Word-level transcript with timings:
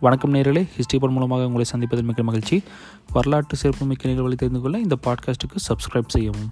வணக்கம் 0.00 0.34
நேர்களே. 0.34 0.68
ஹிஸ்ட்ரி 0.76 0.98
பால் 0.98 1.10
மூலமாக 1.10 1.46
உங்களை 1.46 1.64
சந்திப்பதில் 1.64 2.02
மிக்க 2.02 2.22
மகிழ்ச்சி. 2.22 2.62
வரலாற்று 3.12 3.56
சிறப்பு 3.56 3.86
மிக்க 3.86 4.08
நிகழ்வுகளை 4.08 4.36
தெரிந்து 4.36 4.60
கொள்ள 4.60 4.78
இந்த 4.78 4.96
பாட்காஸ்ட்டுக்கு 5.04 5.56
சப்ஸ்கிரைப் 5.68 6.08
செய்யவும். 6.08 6.50